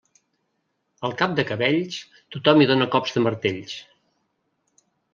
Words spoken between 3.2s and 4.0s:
martells.